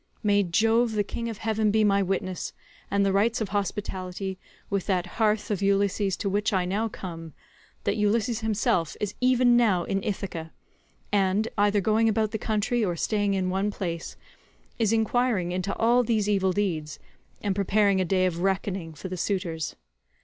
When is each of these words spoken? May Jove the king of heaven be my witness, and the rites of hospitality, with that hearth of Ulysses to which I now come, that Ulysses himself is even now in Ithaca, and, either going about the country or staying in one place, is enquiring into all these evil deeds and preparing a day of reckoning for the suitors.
May 0.23 0.41
Jove 0.41 0.93
the 0.93 1.03
king 1.03 1.29
of 1.29 1.37
heaven 1.37 1.69
be 1.69 1.83
my 1.83 2.01
witness, 2.01 2.53
and 2.89 3.05
the 3.05 3.13
rites 3.13 3.39
of 3.39 3.49
hospitality, 3.49 4.39
with 4.67 4.87
that 4.87 5.05
hearth 5.21 5.51
of 5.51 5.61
Ulysses 5.61 6.17
to 6.17 6.27
which 6.27 6.51
I 6.51 6.65
now 6.65 6.87
come, 6.87 7.33
that 7.83 7.97
Ulysses 7.97 8.39
himself 8.39 8.97
is 8.99 9.13
even 9.21 9.55
now 9.55 9.83
in 9.83 10.03
Ithaca, 10.03 10.53
and, 11.11 11.47
either 11.55 11.81
going 11.81 12.09
about 12.09 12.31
the 12.31 12.39
country 12.39 12.83
or 12.83 12.95
staying 12.95 13.35
in 13.35 13.51
one 13.51 13.69
place, 13.69 14.15
is 14.79 14.91
enquiring 14.91 15.51
into 15.51 15.75
all 15.75 16.01
these 16.01 16.27
evil 16.27 16.51
deeds 16.51 16.97
and 17.43 17.55
preparing 17.55 18.01
a 18.01 18.03
day 18.05 18.25
of 18.25 18.39
reckoning 18.39 18.95
for 18.95 19.07
the 19.07 19.17
suitors. 19.17 19.75